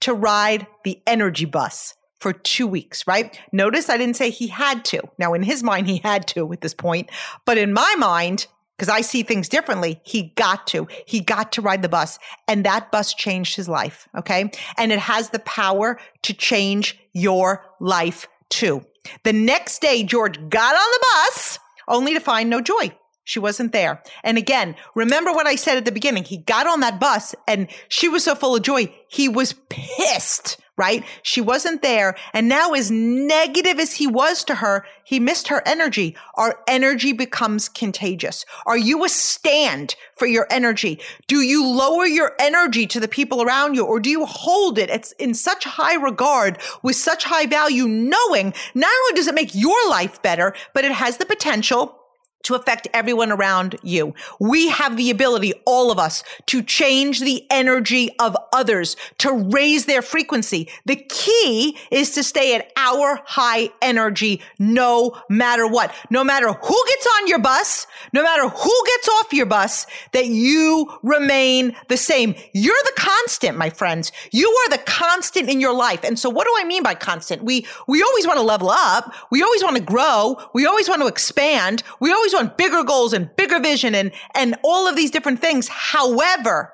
[0.00, 3.38] to ride the energy bus for two weeks, right?
[3.50, 5.02] Notice I didn't say he had to.
[5.18, 7.10] Now, in his mind, he had to at this point.
[7.44, 10.86] But in my mind, because I see things differently, he got to.
[11.06, 12.18] He got to ride the bus.
[12.46, 14.08] And that bus changed his life.
[14.16, 14.50] Okay.
[14.78, 18.84] And it has the power to change your life too.
[19.24, 22.94] The next day, George got on the bus only to find no joy.
[23.24, 24.02] She wasn't there.
[24.24, 26.24] And again, remember what I said at the beginning.
[26.24, 28.92] He got on that bus and she was so full of joy.
[29.08, 31.04] He was pissed right?
[31.22, 32.16] She wasn't there.
[32.32, 36.16] And now as negative as he was to her, he missed her energy.
[36.34, 38.44] Our energy becomes contagious.
[38.66, 41.00] Are you a stand for your energy?
[41.26, 44.90] Do you lower your energy to the people around you or do you hold it
[44.90, 49.54] it's in such high regard with such high value, knowing not only does it make
[49.54, 51.99] your life better, but it has the potential
[52.42, 54.14] to affect everyone around you.
[54.38, 59.86] We have the ability, all of us, to change the energy of others, to raise
[59.86, 60.68] their frequency.
[60.86, 65.94] The key is to stay at our high energy no matter what.
[66.10, 70.26] No matter who gets on your bus, no matter who gets off your bus, that
[70.26, 72.34] you remain the same.
[72.52, 74.12] You're the constant, my friends.
[74.32, 76.04] You are the constant in your life.
[76.04, 77.42] And so what do I mean by constant?
[77.42, 79.12] We, we always want to level up.
[79.30, 80.36] We always want to grow.
[80.54, 81.82] We always want to expand.
[82.00, 85.68] We always want bigger goals and bigger vision and, and all of these different things.
[85.68, 86.72] However,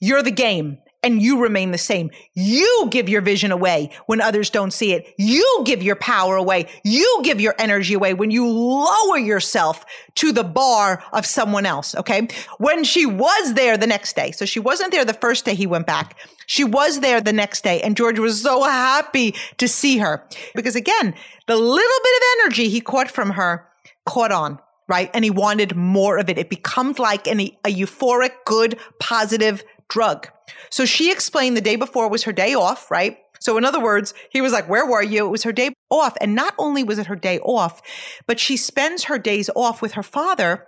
[0.00, 2.10] you're the game and you remain the same.
[2.32, 5.14] You give your vision away when others don't see it.
[5.18, 6.66] You give your power away.
[6.82, 9.84] You give your energy away when you lower yourself
[10.16, 11.94] to the bar of someone else.
[11.94, 12.26] Okay.
[12.58, 14.30] When she was there the next day.
[14.30, 16.16] So she wasn't there the first day he went back.
[16.46, 20.74] She was there the next day and George was so happy to see her because
[20.74, 21.14] again,
[21.46, 23.68] the little bit of energy he caught from her
[24.06, 25.10] caught on, right?
[25.14, 26.38] And he wanted more of it.
[26.38, 30.28] It becomes like an, a euphoric, good, positive drug.
[30.70, 33.18] So she explained the day before was her day off, right?
[33.40, 35.26] So in other words, he was like, where were you?
[35.26, 36.16] It was her day off.
[36.20, 37.82] And not only was it her day off,
[38.26, 40.66] but she spends her days off with her father,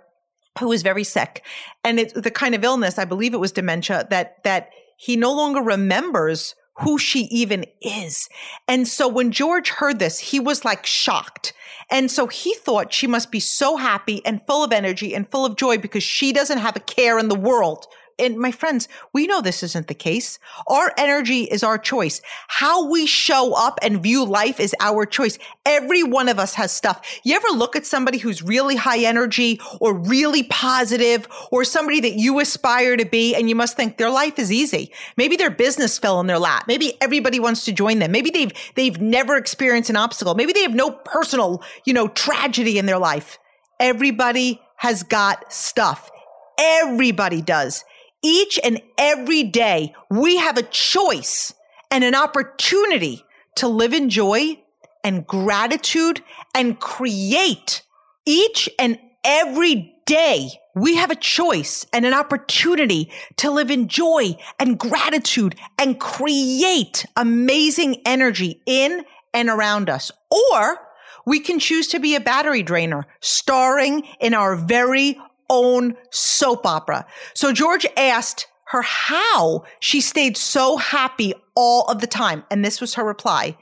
[0.59, 1.43] who is very sick.
[1.83, 5.33] And it's the kind of illness, I believe it was dementia, that, that he no
[5.33, 8.29] longer remembers who she even is.
[8.67, 11.53] And so when George heard this, he was like shocked.
[11.89, 15.45] And so he thought she must be so happy and full of energy and full
[15.45, 17.87] of joy because she doesn't have a care in the world
[18.19, 20.39] and my friends, we know this isn't the case.
[20.67, 22.21] Our energy is our choice.
[22.47, 25.37] How we show up and view life is our choice.
[25.65, 27.19] Every one of us has stuff.
[27.23, 32.13] You ever look at somebody who's really high energy or really positive or somebody that
[32.13, 34.91] you aspire to be and you must think their life is easy.
[35.15, 36.65] Maybe their business fell in their lap.
[36.67, 38.11] Maybe everybody wants to join them.
[38.11, 40.33] Maybe they've, they've never experienced an obstacle.
[40.33, 43.37] Maybe they have no personal, you know, tragedy in their life.
[43.79, 46.09] Everybody has got stuff.
[46.57, 47.83] Everybody does.
[48.23, 51.53] Each and every day, we have a choice
[51.91, 53.23] and an opportunity
[53.57, 54.61] to live in joy
[55.03, 56.21] and gratitude
[56.53, 57.83] and create
[58.25, 60.49] each and every day.
[60.75, 67.05] We have a choice and an opportunity to live in joy and gratitude and create
[67.15, 69.03] amazing energy in
[69.33, 70.11] and around us.
[70.29, 70.77] Or
[71.25, 75.19] we can choose to be a battery drainer, starring in our very
[75.49, 77.05] own soap opera.
[77.33, 82.43] So George asked her how she stayed so happy all of the time.
[82.51, 83.57] And this was her reply.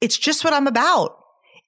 [0.00, 1.18] It's just what I'm about.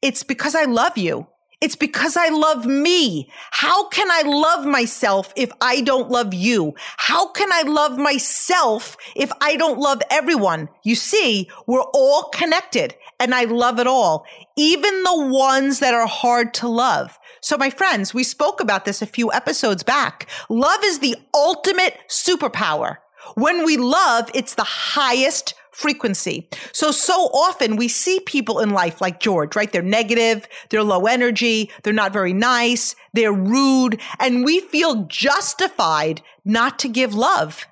[0.03, 1.27] It's because I love you.
[1.61, 3.29] It's because I love me.
[3.51, 6.75] How can I love myself if I don't love you?
[6.99, 10.69] How can I love myself if I don't love everyone?
[10.85, 14.25] You see, we're all connected and I love it all,
[14.57, 17.19] even the ones that are hard to love.
[17.41, 20.29] So my friends, we spoke about this a few episodes back.
[20.49, 22.97] Love is the ultimate superpower.
[23.35, 26.49] When we love, it's the highest frequency.
[26.73, 29.71] So, so often we see people in life like George, right?
[29.71, 36.21] They're negative, they're low energy, they're not very nice, they're rude, and we feel justified
[36.45, 37.67] not to give love.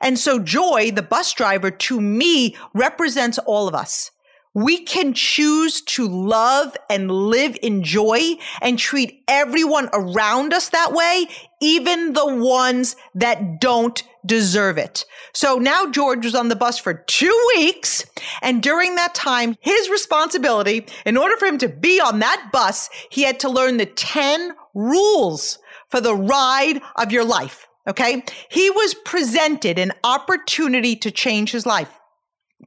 [0.00, 4.10] And so Joy, the bus driver, to me represents all of us.
[4.52, 10.92] We can choose to love and live in joy and treat everyone around us that
[10.92, 11.26] way,
[11.62, 15.04] even the ones that don't deserve it.
[15.32, 18.04] So now George was on the bus for two weeks.
[18.42, 22.90] And during that time, his responsibility, in order for him to be on that bus,
[23.08, 25.58] he had to learn the 10 rules
[25.88, 27.68] for the ride of your life.
[27.86, 28.24] Okay.
[28.48, 31.99] He was presented an opportunity to change his life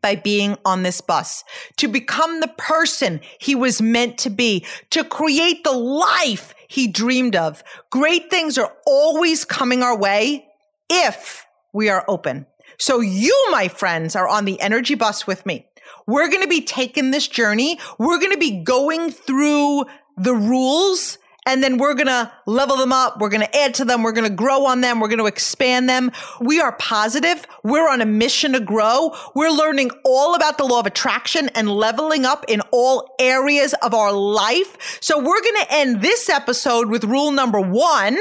[0.02, 1.44] by being on this bus,
[1.78, 7.36] to become the person he was meant to be, to create the life he dreamed
[7.36, 7.64] of.
[7.90, 10.46] Great things are always coming our way
[10.90, 12.46] if we are open.
[12.78, 15.68] So you, my friends, are on the energy bus with me.
[16.08, 17.80] We're going to be taking this journey.
[17.98, 19.86] We're going to be going through
[20.18, 23.20] the rules and then we're going to level them up.
[23.20, 24.04] We're going to add to them.
[24.04, 25.00] We're going to grow on them.
[25.00, 26.12] We're going to expand them.
[26.40, 27.46] We are positive.
[27.64, 29.16] We're on a mission to grow.
[29.36, 33.94] We're learning all about the law of attraction and leveling up in all areas of
[33.94, 35.00] our life.
[35.02, 38.18] So we're going to end this episode with rule number one.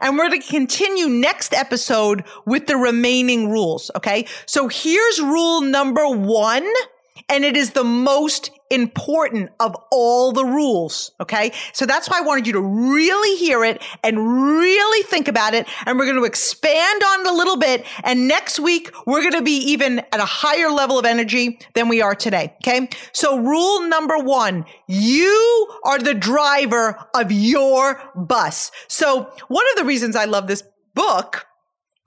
[0.00, 3.90] And we're going to continue next episode with the remaining rules.
[3.94, 4.26] Okay.
[4.46, 6.66] So here's rule number one.
[7.28, 11.12] And it is the most important of all the rules.
[11.20, 11.52] Okay.
[11.72, 14.18] So that's why I wanted you to really hear it and
[14.58, 15.66] really think about it.
[15.86, 17.84] And we're going to expand on it a little bit.
[18.04, 21.88] And next week, we're going to be even at a higher level of energy than
[21.88, 22.54] we are today.
[22.62, 22.88] Okay.
[23.12, 28.70] So rule number one, you are the driver of your bus.
[28.88, 30.62] So one of the reasons I love this
[30.94, 31.46] book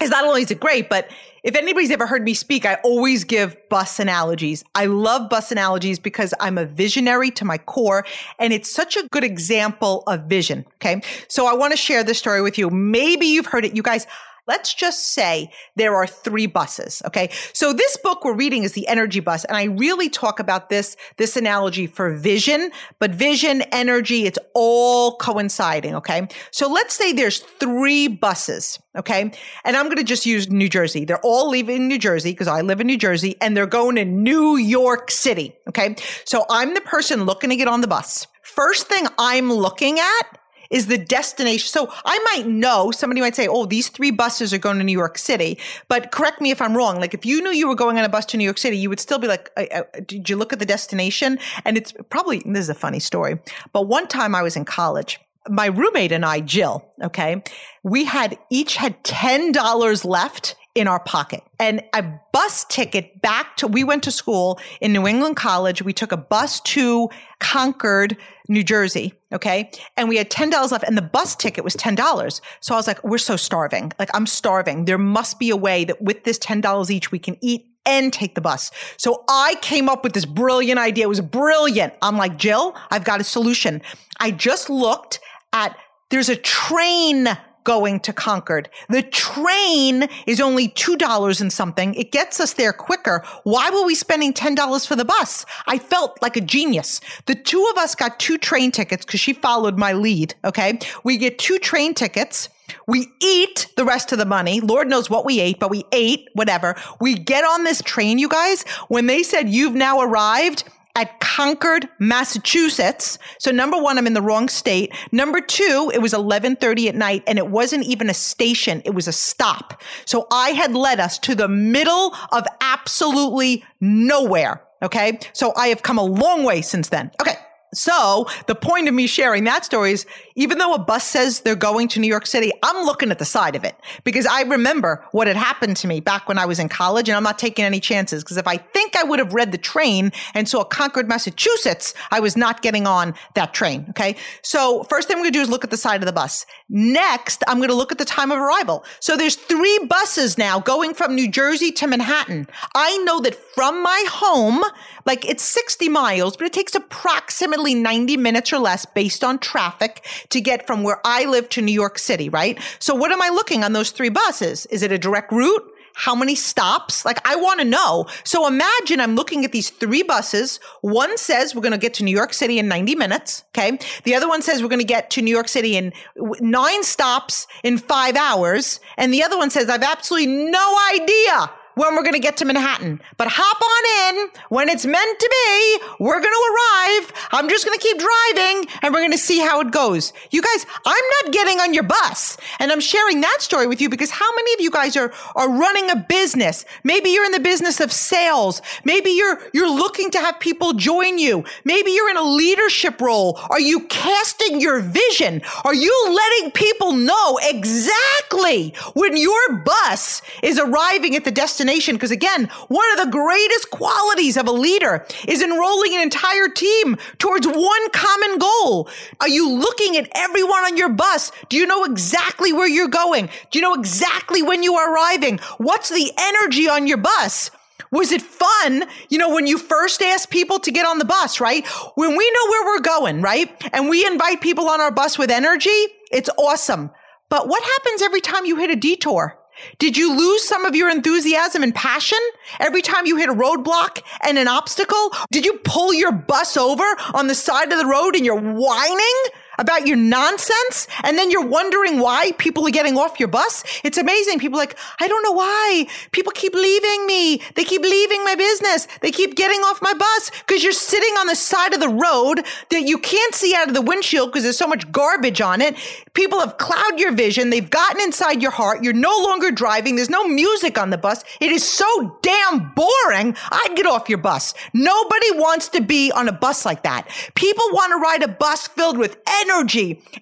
[0.02, 1.10] is not only is it great, but
[1.44, 4.64] if anybody's ever heard me speak, I always give bus analogies.
[4.76, 8.06] I love bus analogies because I'm a visionary to my core
[8.38, 10.66] and it's such a good example of vision.
[10.76, 11.02] Okay.
[11.28, 12.70] So I want to share this story with you.
[12.70, 13.76] Maybe you've heard it.
[13.76, 14.08] You guys,
[14.50, 17.04] Let's just say there are three buses.
[17.06, 17.30] Okay.
[17.54, 19.46] So this book we're reading is the energy bus.
[19.46, 25.18] And I really talk about this, this analogy for vision, but vision, energy, it's all
[25.18, 25.94] coinciding.
[25.98, 26.28] Okay.
[26.50, 28.80] So let's say there's three buses.
[28.98, 29.32] Okay.
[29.64, 31.06] And I'm going to just use New Jersey.
[31.06, 34.06] They're all leaving New Jersey because I live in New Jersey and they're going to
[34.06, 35.56] New York City.
[35.68, 35.96] Okay.
[36.26, 38.26] So I'm the person looking to get on the bus.
[38.42, 40.40] First thing I'm looking at
[40.70, 41.68] is the destination.
[41.68, 44.98] So I might know somebody might say, Oh, these three buses are going to New
[44.98, 45.58] York City.
[45.88, 47.00] But correct me if I'm wrong.
[47.00, 48.90] Like if you knew you were going on a bus to New York City, you
[48.90, 51.40] would still be like, uh, uh, did you look at the destination?
[51.66, 53.40] And it's probably, this is a funny story,
[53.74, 57.44] but one time I was in college my roommate and I, Jill, okay,
[57.84, 63.68] we had each had $10 left in our pocket and a bus ticket back to,
[63.68, 65.82] we went to school in New England College.
[65.82, 67.10] We took a bus to
[67.42, 68.16] Concord,
[68.48, 69.14] New Jersey.
[69.34, 69.70] Okay.
[69.98, 72.42] And we had $10 left and the bus ticket was $10.
[72.62, 73.92] So I was like, we're so starving.
[74.00, 74.86] Like I'm starving.
[74.86, 78.36] There must be a way that with this $10 each, we can eat and take
[78.36, 78.72] the bus.
[78.96, 81.04] So I came up with this brilliant idea.
[81.04, 81.94] It was brilliant.
[82.02, 83.82] I'm like, Jill, I've got a solution.
[84.20, 85.20] I just looked
[85.52, 85.76] at,
[86.10, 87.28] there's a train
[87.64, 88.70] going to Concord.
[88.90, 91.94] The train is only $2 and something.
[91.96, 93.24] It gets us there quicker.
[93.44, 95.46] Why were we spending $10 for the bus?
[95.68, 97.02] I felt like a genius.
[97.26, 100.36] The two of us got two train tickets because she followed my lead.
[100.44, 100.80] Okay.
[101.04, 102.50] We get two train tickets.
[102.88, 104.62] We eat the rest of the money.
[104.62, 106.76] Lord knows what we ate, but we ate whatever.
[107.00, 108.64] We get on this train, you guys.
[108.88, 110.64] When they said you've now arrived,
[111.00, 113.18] at Concord, Massachusetts.
[113.40, 114.94] So number one, I'm in the wrong state.
[115.14, 118.82] Number two, it was 1130 at night and it wasn't even a station.
[118.84, 119.82] It was a stop.
[120.04, 124.62] So I had led us to the middle of absolutely nowhere.
[124.82, 125.20] Okay.
[125.32, 127.12] So I have come a long way since then.
[127.22, 127.36] Okay.
[127.74, 130.06] So the point of me sharing that story is
[130.36, 133.26] even though a bus says they're going to New York City, I'm looking at the
[133.26, 136.60] side of it because I remember what had happened to me back when I was
[136.60, 139.34] in college and I'm not taking any chances because if I think I would have
[139.34, 143.86] read the train and saw Concord, Massachusetts, I was not getting on that train.
[143.90, 144.16] Okay.
[144.42, 146.46] So first thing I'm going to do is look at the side of the bus.
[146.70, 148.84] Next, I'm going to look at the time of arrival.
[149.00, 152.48] So there's three buses now going from New Jersey to Manhattan.
[152.74, 154.64] I know that from my home,
[155.06, 160.06] like it's 60 miles, but it takes approximately 90 minutes or less based on traffic
[160.30, 162.60] to get from where I live to New York City, right?
[162.80, 164.66] So what am I looking on those three buses?
[164.68, 165.64] Is it a direct route?
[165.96, 167.04] How many stops?
[167.04, 168.06] Like, I want to know.
[168.24, 170.60] So imagine I'm looking at these three buses.
[170.80, 173.44] One says we're going to get to New York City in 90 minutes.
[173.50, 173.78] Okay.
[174.06, 175.92] The other one says we're going to get to New York City in
[176.40, 178.80] nine stops in five hours.
[178.98, 182.44] And the other one says I've absolutely no idea when we're going to get to
[182.44, 183.00] Manhattan.
[183.16, 186.04] But hop on in when it's meant to be.
[186.04, 187.14] We're going to arrive.
[187.32, 190.12] I'm just going to keep driving and we're going to see how it goes.
[190.30, 193.88] You guys, I'm not getting on your bus and I'm sharing that story with you
[193.88, 196.66] because how many of you guys are, are running a business?
[196.84, 198.62] Maybe you're in the business of sales.
[198.84, 201.46] Maybe you're, you're looking to have people join you.
[201.64, 203.40] Maybe you're in a leadership role.
[203.50, 205.42] Are you casting your vision?
[205.64, 211.69] Are you letting people know exactly when your bus is arriving at the destination?
[211.70, 216.98] Because again, one of the greatest qualities of a leader is enrolling an entire team
[217.18, 218.90] towards one common goal.
[219.22, 221.32] Are you looking at everyone on your bus?
[221.48, 223.30] Do you know exactly where you're going?
[223.52, 225.40] Do you know exactly when you are arriving?
[225.58, 227.52] What's the energy on your bus?
[227.92, 228.84] Was it fun?
[229.10, 231.66] You know, when you first ask people to get on the bus, right?
[231.96, 233.50] When we know where we're going, right?
[233.74, 235.70] And we invite people on our bus with energy,
[236.12, 236.92] it's awesome.
[237.30, 239.39] But what happens every time you hit a detour?
[239.78, 242.20] Did you lose some of your enthusiasm and passion
[242.60, 245.12] every time you hit a roadblock and an obstacle?
[245.32, 246.84] Did you pull your bus over
[247.14, 249.24] on the side of the road and you're whining
[249.60, 253.64] about your nonsense and then you're wondering why people are getting off your bus.
[253.84, 254.40] It's amazing.
[254.40, 257.42] People like, I don't know why people keep leaving me.
[257.56, 258.88] They keep leaving my business.
[259.02, 262.46] They keep getting off my bus because you're sitting on the side of the road
[262.70, 265.76] that you can't see out of the windshield because there's so much garbage on it.
[266.14, 267.50] People have clouded your vision.
[267.50, 268.84] They've gotten inside your heart.
[268.84, 269.98] You're no longer driving.
[269.98, 271.24] There's no music on the bus.
[271.42, 273.36] It is so damn boring.
[273.52, 274.54] I'd get off your bus.
[274.74, 277.10] Nobody wants to be on a bus like that.
[277.36, 279.49] People want to ride a bus filled with energy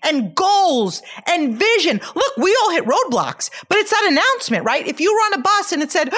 [0.03, 1.99] and goals and vision.
[2.15, 4.88] Look, we all hit roadblocks, but it's that announcement, right?
[4.88, 6.13] If you were on a bus and it said,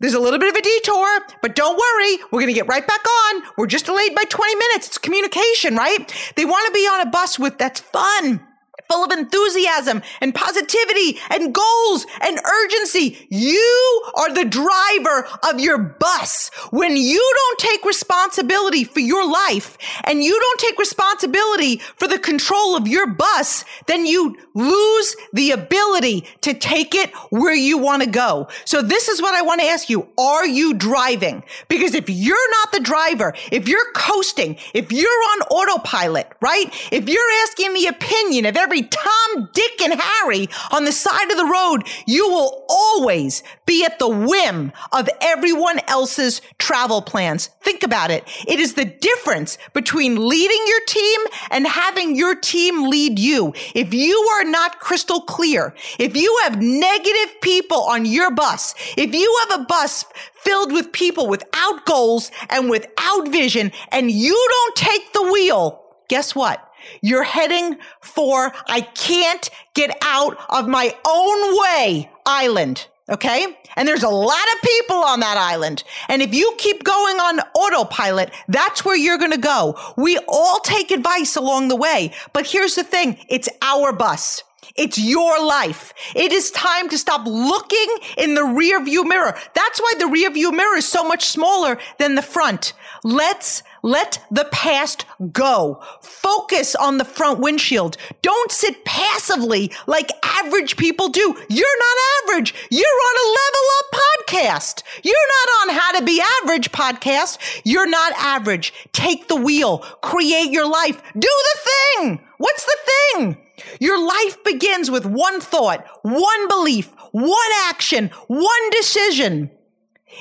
[0.00, 2.18] there's a little bit of a detour, but don't worry.
[2.30, 3.42] We're going to get right back on.
[3.56, 4.88] We're just delayed by 20 minutes.
[4.88, 6.12] It's communication, right?
[6.36, 8.47] They want to be on a bus with that's fun
[8.88, 13.26] full of enthusiasm and positivity and goals and urgency.
[13.28, 16.50] You are the driver of your bus.
[16.70, 22.18] When you don't take responsibility for your life and you don't take responsibility for the
[22.18, 28.02] control of your bus, then you lose the ability to take it where you want
[28.02, 28.48] to go.
[28.64, 30.08] So this is what I want to ask you.
[30.18, 31.44] Are you driving?
[31.68, 36.66] Because if you're not the driver, if you're coasting, if you're on autopilot, right?
[36.90, 41.36] If you're asking the opinion of every Tom, Dick, and Harry on the side of
[41.36, 47.48] the road, you will always be at the whim of everyone else's travel plans.
[47.62, 48.24] Think about it.
[48.46, 51.20] It is the difference between leading your team
[51.50, 53.52] and having your team lead you.
[53.74, 59.14] If you are not crystal clear, if you have negative people on your bus, if
[59.14, 60.04] you have a bus
[60.34, 66.34] filled with people without goals and without vision, and you don't take the wheel, guess
[66.34, 66.67] what?
[67.00, 72.86] You're heading for I can't get out of my own way island.
[73.10, 73.56] Okay.
[73.76, 75.82] And there's a lot of people on that island.
[76.08, 79.78] And if you keep going on autopilot, that's where you're going to go.
[79.96, 82.12] We all take advice along the way.
[82.32, 83.18] But here's the thing.
[83.28, 84.42] It's our bus.
[84.76, 85.94] It's your life.
[86.14, 89.36] It is time to stop looking in the rear view mirror.
[89.54, 92.74] That's why the rear view mirror is so much smaller than the front.
[93.02, 95.82] Let's let the past go.
[96.00, 97.96] Focus on the front windshield.
[98.22, 101.36] Don't sit passively like average people do.
[101.48, 102.54] You're not average.
[102.70, 104.82] You're on a level up podcast.
[105.02, 107.38] You're not on how to be average podcast.
[107.64, 108.72] You're not average.
[108.92, 109.78] Take the wheel.
[110.02, 111.02] Create your life.
[111.14, 112.20] Do the thing.
[112.38, 113.36] What's the thing?
[113.80, 119.50] Your life begins with one thought, one belief, one action, one decision.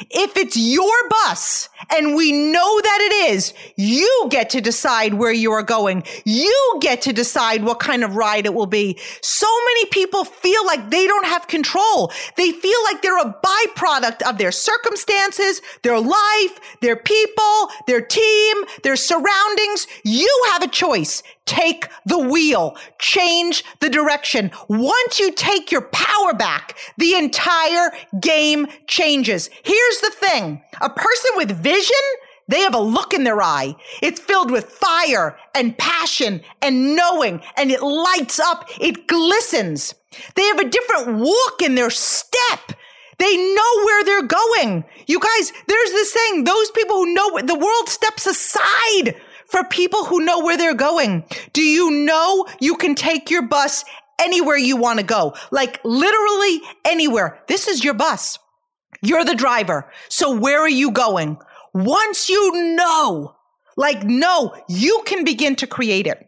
[0.10, 5.32] If it's your bus and we know that it is, you get to decide where
[5.32, 6.04] you are going.
[6.26, 9.00] You get to decide what kind of ride it will be.
[9.22, 12.12] So many people feel like they don't have control.
[12.36, 18.58] They feel like they're a byproduct of their circumstances, their life, their people, their team,
[18.84, 19.88] their surroundings.
[20.04, 21.24] You have a choice.
[21.46, 24.52] Take the wheel, change the direction.
[24.68, 29.50] Once you take your power back, the entire game changes.
[29.78, 30.62] Here's the thing.
[30.82, 31.96] A person with vision,
[32.48, 33.76] they have a look in their eye.
[34.02, 38.70] It's filled with fire and passion and knowing and it lights up.
[38.80, 39.94] It glistens.
[40.36, 42.74] They have a different walk in their step.
[43.20, 44.84] They know where they're going.
[45.06, 49.16] You guys, there's this saying, those people who know the world steps aside
[49.46, 51.24] for people who know where they're going.
[51.54, 53.86] Do you know you can take your bus
[54.20, 55.36] anywhere you want to go?
[55.52, 57.40] Like literally anywhere.
[57.48, 58.40] This is your bus.
[59.02, 59.92] You're the driver.
[60.10, 61.38] So where are you going?
[61.74, 63.36] Once you know,
[63.76, 66.24] like no, you can begin to create it.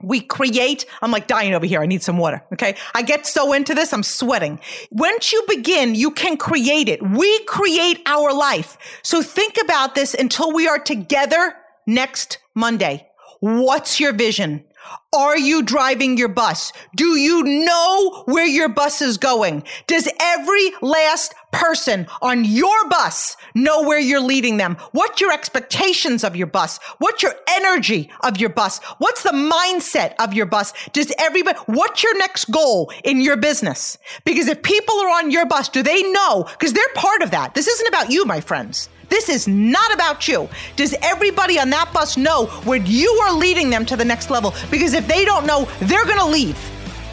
[0.00, 1.82] We create, I'm like dying over here.
[1.82, 2.44] I need some water.
[2.52, 2.76] Okay.
[2.94, 3.92] I get so into this.
[3.92, 4.60] I'm sweating.
[4.92, 7.02] Once you begin, you can create it.
[7.02, 8.78] We create our life.
[9.02, 11.54] So think about this until we are together
[11.86, 13.08] next Monday.
[13.40, 14.64] What's your vision?
[15.12, 16.72] Are you driving your bus?
[16.94, 19.64] Do you know where your bus is going?
[19.86, 24.76] Does every last person on your bus know where you're leading them?
[24.92, 26.78] What's your expectations of your bus?
[26.98, 28.78] What's your energy of your bus?
[28.98, 30.74] What's the mindset of your bus?
[30.92, 33.96] Does everybody, what's your next goal in your business?
[34.24, 36.44] Because if people are on your bus, do they know?
[36.50, 37.54] Because they're part of that.
[37.54, 38.90] This isn't about you, my friends.
[39.08, 40.48] This is not about you.
[40.76, 44.54] Does everybody on that bus know where you are leading them to the next level?
[44.70, 46.58] Because if they don't know, they're going to leave.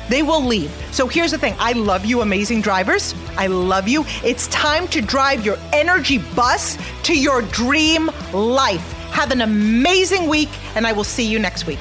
[0.09, 0.71] They will leave.
[0.91, 3.15] So here's the thing I love you, amazing drivers.
[3.37, 4.05] I love you.
[4.23, 8.91] It's time to drive your energy bus to your dream life.
[9.11, 11.79] Have an amazing week, and I will see you next week.